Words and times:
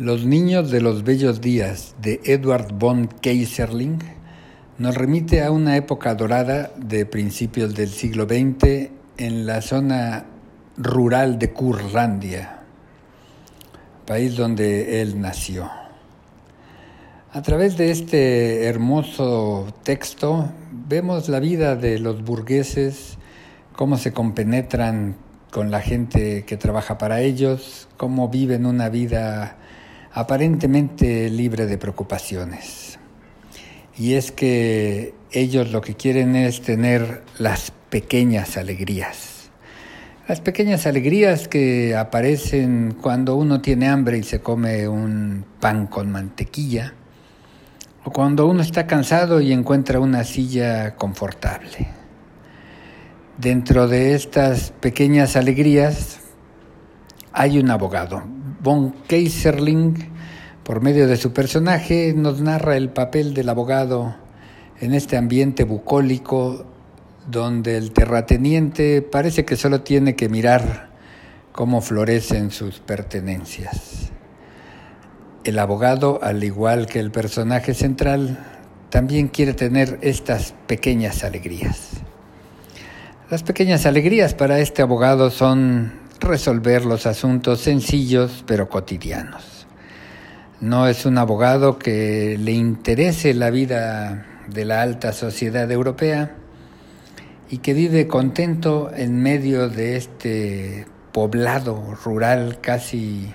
Los 0.00 0.24
niños 0.24 0.70
de 0.70 0.80
los 0.80 1.04
bellos 1.04 1.42
días 1.42 1.94
de 2.00 2.22
Edward 2.24 2.72
von 2.72 3.06
Keyserling 3.06 3.98
nos 4.78 4.94
remite 4.94 5.42
a 5.42 5.50
una 5.50 5.76
época 5.76 6.14
dorada 6.14 6.70
de 6.78 7.04
principios 7.04 7.74
del 7.74 7.90
siglo 7.90 8.24
XX 8.24 8.92
en 9.18 9.44
la 9.44 9.60
zona 9.60 10.24
rural 10.78 11.38
de 11.38 11.52
Curlandia, 11.52 12.62
país 14.06 14.36
donde 14.36 15.02
él 15.02 15.20
nació. 15.20 15.70
A 17.34 17.42
través 17.42 17.76
de 17.76 17.90
este 17.90 18.64
hermoso 18.64 19.66
texto 19.82 20.50
vemos 20.88 21.28
la 21.28 21.40
vida 21.40 21.76
de 21.76 21.98
los 21.98 22.24
burgueses, 22.24 23.18
cómo 23.76 23.98
se 23.98 24.14
compenetran 24.14 25.16
con 25.50 25.70
la 25.70 25.82
gente 25.82 26.46
que 26.46 26.56
trabaja 26.56 26.96
para 26.96 27.20
ellos, 27.20 27.86
cómo 27.98 28.30
viven 28.30 28.64
una 28.64 28.88
vida 28.88 29.58
aparentemente 30.12 31.30
libre 31.30 31.66
de 31.66 31.78
preocupaciones. 31.78 32.98
Y 33.96 34.14
es 34.14 34.32
que 34.32 35.14
ellos 35.30 35.72
lo 35.72 35.80
que 35.80 35.94
quieren 35.94 36.36
es 36.36 36.62
tener 36.62 37.22
las 37.38 37.72
pequeñas 37.90 38.56
alegrías. 38.56 39.50
Las 40.26 40.40
pequeñas 40.40 40.86
alegrías 40.86 41.48
que 41.48 41.96
aparecen 41.96 42.96
cuando 43.00 43.34
uno 43.34 43.60
tiene 43.60 43.88
hambre 43.88 44.18
y 44.18 44.22
se 44.22 44.40
come 44.40 44.86
un 44.88 45.44
pan 45.58 45.86
con 45.86 46.10
mantequilla, 46.10 46.94
o 48.04 48.12
cuando 48.12 48.46
uno 48.46 48.62
está 48.62 48.86
cansado 48.86 49.40
y 49.40 49.52
encuentra 49.52 50.00
una 50.00 50.24
silla 50.24 50.94
confortable. 50.94 51.88
Dentro 53.38 53.88
de 53.88 54.14
estas 54.14 54.70
pequeñas 54.70 55.36
alegrías 55.36 56.20
hay 57.32 57.58
un 57.58 57.70
abogado, 57.70 58.22
Von 58.62 58.94
Kaiserling, 59.08 59.94
por 60.64 60.82
medio 60.82 61.06
de 61.06 61.16
su 61.16 61.32
personaje, 61.32 62.12
nos 62.14 62.42
narra 62.42 62.76
el 62.76 62.90
papel 62.90 63.32
del 63.32 63.48
abogado 63.48 64.16
en 64.80 64.92
este 64.92 65.16
ambiente 65.16 65.64
bucólico 65.64 66.66
donde 67.30 67.78
el 67.78 67.92
terrateniente 67.92 69.00
parece 69.00 69.46
que 69.46 69.56
solo 69.56 69.80
tiene 69.80 70.14
que 70.14 70.28
mirar 70.28 70.90
cómo 71.52 71.80
florecen 71.80 72.50
sus 72.50 72.80
pertenencias. 72.80 74.10
El 75.44 75.58
abogado, 75.58 76.20
al 76.22 76.44
igual 76.44 76.86
que 76.86 76.98
el 76.98 77.10
personaje 77.10 77.72
central, 77.72 78.38
también 78.90 79.28
quiere 79.28 79.54
tener 79.54 79.98
estas 80.02 80.54
pequeñas 80.66 81.24
alegrías. 81.24 81.92
Las 83.30 83.42
pequeñas 83.42 83.86
alegrías 83.86 84.34
para 84.34 84.58
este 84.58 84.82
abogado 84.82 85.30
son 85.30 85.92
resolver 86.20 86.84
los 86.84 87.06
asuntos 87.06 87.60
sencillos 87.60 88.44
pero 88.46 88.68
cotidianos. 88.68 89.66
No 90.60 90.86
es 90.86 91.06
un 91.06 91.16
abogado 91.18 91.78
que 91.78 92.36
le 92.38 92.52
interese 92.52 93.32
la 93.34 93.50
vida 93.50 94.26
de 94.48 94.64
la 94.64 94.82
alta 94.82 95.12
sociedad 95.12 95.70
europea 95.70 96.36
y 97.48 97.58
que 97.58 97.72
vive 97.72 98.06
contento 98.06 98.90
en 98.94 99.22
medio 99.22 99.68
de 99.68 99.96
este 99.96 100.86
poblado 101.12 101.94
rural, 102.04 102.60
casi 102.60 103.34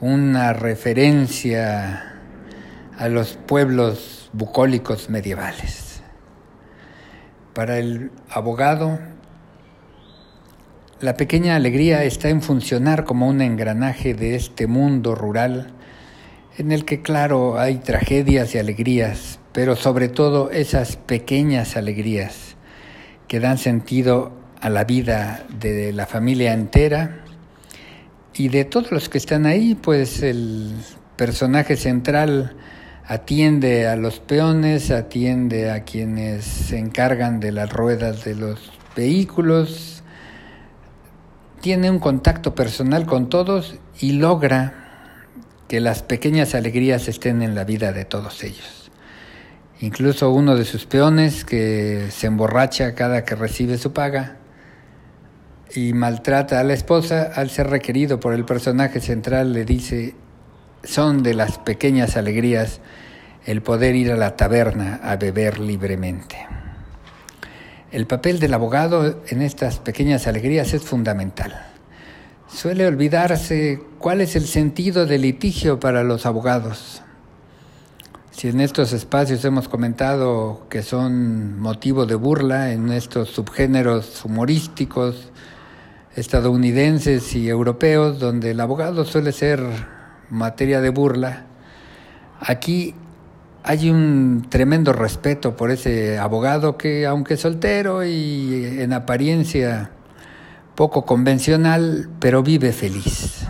una 0.00 0.52
referencia 0.52 2.14
a 2.98 3.08
los 3.08 3.36
pueblos 3.36 4.30
bucólicos 4.32 5.10
medievales. 5.10 6.00
Para 7.54 7.78
el 7.78 8.10
abogado, 8.30 8.98
la 11.00 11.16
pequeña 11.16 11.56
alegría 11.56 12.04
está 12.04 12.30
en 12.30 12.40
funcionar 12.40 13.04
como 13.04 13.28
un 13.28 13.42
engranaje 13.42 14.14
de 14.14 14.34
este 14.34 14.66
mundo 14.66 15.14
rural 15.14 15.72
en 16.56 16.72
el 16.72 16.86
que 16.86 17.02
claro 17.02 17.58
hay 17.58 17.76
tragedias 17.76 18.54
y 18.54 18.58
alegrías, 18.58 19.38
pero 19.52 19.76
sobre 19.76 20.08
todo 20.08 20.50
esas 20.50 20.96
pequeñas 20.96 21.76
alegrías 21.76 22.56
que 23.28 23.40
dan 23.40 23.58
sentido 23.58 24.32
a 24.62 24.70
la 24.70 24.84
vida 24.84 25.44
de 25.60 25.92
la 25.92 26.06
familia 26.06 26.54
entera 26.54 27.24
y 28.32 28.48
de 28.48 28.64
todos 28.64 28.90
los 28.90 29.10
que 29.10 29.18
están 29.18 29.44
ahí, 29.44 29.74
pues 29.74 30.22
el 30.22 30.72
personaje 31.16 31.76
central 31.76 32.56
atiende 33.06 33.86
a 33.86 33.96
los 33.96 34.20
peones, 34.20 34.90
atiende 34.90 35.70
a 35.70 35.84
quienes 35.84 36.44
se 36.44 36.78
encargan 36.78 37.38
de 37.38 37.52
las 37.52 37.70
ruedas 37.70 38.24
de 38.24 38.34
los 38.34 38.72
vehículos, 38.96 39.95
tiene 41.66 41.90
un 41.90 41.98
contacto 41.98 42.54
personal 42.54 43.06
con 43.06 43.28
todos 43.28 43.74
y 43.98 44.12
logra 44.12 45.24
que 45.66 45.80
las 45.80 46.04
pequeñas 46.04 46.54
alegrías 46.54 47.08
estén 47.08 47.42
en 47.42 47.56
la 47.56 47.64
vida 47.64 47.92
de 47.92 48.04
todos 48.04 48.44
ellos. 48.44 48.92
Incluso 49.80 50.30
uno 50.30 50.54
de 50.54 50.64
sus 50.64 50.86
peones 50.86 51.44
que 51.44 52.06
se 52.12 52.28
emborracha 52.28 52.94
cada 52.94 53.24
que 53.24 53.34
recibe 53.34 53.78
su 53.78 53.92
paga 53.92 54.36
y 55.74 55.92
maltrata 55.92 56.60
a 56.60 56.62
la 56.62 56.74
esposa, 56.74 57.32
al 57.34 57.50
ser 57.50 57.68
requerido 57.68 58.20
por 58.20 58.32
el 58.32 58.44
personaje 58.44 59.00
central, 59.00 59.52
le 59.52 59.64
dice, 59.64 60.14
son 60.84 61.24
de 61.24 61.34
las 61.34 61.58
pequeñas 61.58 62.16
alegrías 62.16 62.80
el 63.44 63.60
poder 63.60 63.96
ir 63.96 64.12
a 64.12 64.16
la 64.16 64.36
taberna 64.36 65.00
a 65.02 65.16
beber 65.16 65.58
libremente. 65.58 66.46
El 67.92 68.06
papel 68.06 68.40
del 68.40 68.52
abogado 68.52 69.22
en 69.28 69.42
estas 69.42 69.78
pequeñas 69.78 70.26
alegrías 70.26 70.74
es 70.74 70.82
fundamental. 70.82 71.66
Suele 72.48 72.84
olvidarse 72.84 73.80
cuál 73.98 74.20
es 74.20 74.34
el 74.34 74.46
sentido 74.46 75.06
del 75.06 75.22
litigio 75.22 75.78
para 75.78 76.02
los 76.02 76.26
abogados. 76.26 77.02
Si 78.32 78.48
en 78.48 78.60
estos 78.60 78.92
espacios 78.92 79.44
hemos 79.44 79.68
comentado 79.68 80.66
que 80.68 80.82
son 80.82 81.60
motivo 81.60 82.06
de 82.06 82.16
burla 82.16 82.72
en 82.72 82.90
estos 82.90 83.30
subgéneros 83.30 84.24
humorísticos 84.24 85.30
estadounidenses 86.16 87.34
y 87.36 87.48
europeos, 87.48 88.18
donde 88.18 88.50
el 88.50 88.60
abogado 88.60 89.04
suele 89.04 89.30
ser 89.32 89.60
materia 90.28 90.80
de 90.80 90.90
burla, 90.90 91.46
aquí 92.40 92.94
hay 93.68 93.90
un 93.90 94.46
tremendo 94.48 94.92
respeto 94.92 95.56
por 95.56 95.72
ese 95.72 96.18
abogado 96.18 96.78
que, 96.78 97.04
aunque 97.04 97.36
soltero 97.36 98.04
y 98.04 98.64
en 98.78 98.92
apariencia 98.92 99.90
poco 100.76 101.04
convencional, 101.04 102.08
pero 102.20 102.44
vive 102.44 102.72
feliz. 102.72 103.44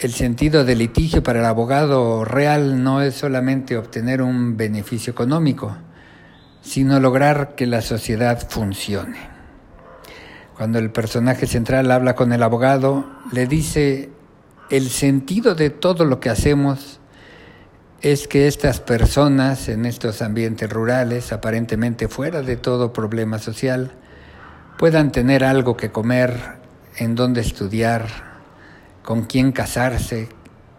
El 0.00 0.12
sentido 0.12 0.64
del 0.64 0.78
litigio 0.78 1.22
para 1.22 1.40
el 1.40 1.44
abogado 1.44 2.24
real 2.24 2.82
no 2.82 3.02
es 3.02 3.14
solamente 3.14 3.76
obtener 3.76 4.22
un 4.22 4.56
beneficio 4.56 5.10
económico, 5.10 5.76
sino 6.62 6.98
lograr 6.98 7.56
que 7.56 7.66
la 7.66 7.82
sociedad 7.82 8.48
funcione. 8.48 9.18
Cuando 10.56 10.78
el 10.78 10.90
personaje 10.90 11.46
central 11.46 11.90
habla 11.90 12.14
con 12.14 12.32
el 12.32 12.42
abogado, 12.42 13.04
le 13.32 13.46
dice, 13.46 14.08
el 14.70 14.88
sentido 14.88 15.54
de 15.54 15.68
todo 15.68 16.06
lo 16.06 16.20
que 16.20 16.30
hacemos 16.30 17.00
es 18.00 18.28
que 18.28 18.46
estas 18.46 18.80
personas 18.80 19.68
en 19.68 19.84
estos 19.84 20.22
ambientes 20.22 20.70
rurales, 20.70 21.32
aparentemente 21.32 22.06
fuera 22.06 22.42
de 22.42 22.56
todo 22.56 22.92
problema 22.92 23.38
social, 23.38 23.90
puedan 24.78 25.10
tener 25.10 25.42
algo 25.42 25.76
que 25.76 25.90
comer, 25.90 26.58
en 26.96 27.14
dónde 27.14 27.40
estudiar, 27.40 28.06
con 29.02 29.24
quién 29.24 29.52
casarse 29.52 30.28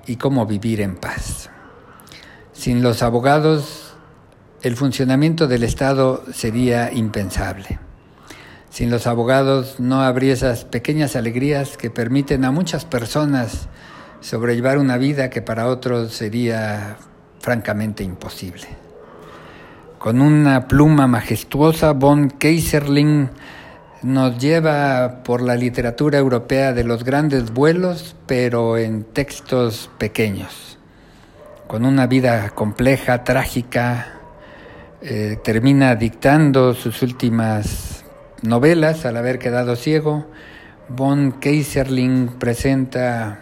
y 0.06 0.16
cómo 0.16 0.46
vivir 0.46 0.82
en 0.82 0.96
paz. 0.96 1.50
Sin 2.54 2.82
los 2.82 3.04
abogados, 3.04 3.94
el 4.62 4.76
funcionamiento 4.76 5.48
del 5.48 5.64
Estado 5.64 6.24
sería 6.34 6.92
impensable. 6.92 7.80
Sin 8.70 8.92
los 8.92 9.08
abogados 9.08 9.80
no 9.80 10.02
habría 10.02 10.34
esas 10.34 10.64
pequeñas 10.64 11.16
alegrías 11.16 11.76
que 11.76 11.90
permiten 11.90 12.46
a 12.46 12.52
muchas 12.52 12.86
personas 12.86 13.68
sobrellevar 14.22 14.78
una 14.78 14.98
vida 14.98 15.30
que 15.30 15.42
para 15.42 15.68
otros 15.68 16.14
sería 16.14 16.98
francamente 17.40 18.04
imposible. 18.04 18.68
Con 19.98 20.22
una 20.22 20.68
pluma 20.68 21.08
majestuosa, 21.08 21.92
von 21.92 22.30
Kaiserling 22.30 23.30
nos 24.02 24.38
lleva 24.38 25.24
por 25.24 25.42
la 25.42 25.56
literatura 25.56 26.18
europea 26.18 26.72
de 26.72 26.86
los 26.86 27.04
grandes 27.04 27.52
vuelos, 27.52 28.16
pero 28.26 28.78
en 28.78 29.04
textos 29.04 29.90
pequeños. 29.98 30.78
Con 31.68 31.84
una 31.86 32.08
vida 32.08 32.50
compleja, 32.52 33.26
trágica, 33.26 34.14
eh, 35.02 35.38
termina 35.44 35.96
dictando 35.96 36.74
sus 36.74 37.02
últimas 37.02 38.06
novelas 38.42 39.06
al 39.06 39.18
haber 39.18 39.38
quedado 39.38 39.76
ciego. 39.76 40.28
Von 40.88 41.32
Kaiserling 41.32 42.40
presenta 42.40 43.42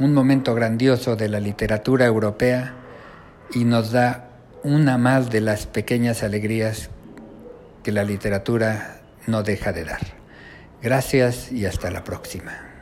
un 0.00 0.12
momento 0.12 0.54
grandioso 0.56 1.14
de 1.14 1.28
la 1.28 1.38
literatura 1.38 2.04
europea 2.04 2.83
y 3.52 3.64
nos 3.64 3.92
da 3.92 4.30
una 4.62 4.98
más 4.98 5.30
de 5.30 5.40
las 5.40 5.66
pequeñas 5.66 6.22
alegrías 6.22 6.90
que 7.82 7.92
la 7.92 8.04
literatura 8.04 9.02
no 9.26 9.42
deja 9.42 9.72
de 9.72 9.84
dar. 9.84 10.00
Gracias 10.82 11.52
y 11.52 11.66
hasta 11.66 11.90
la 11.90 12.04
próxima. 12.04 12.73